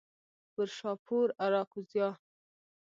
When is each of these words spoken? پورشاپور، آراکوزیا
پورشاپور، 0.53 1.27
آراکوزیا 1.45 2.09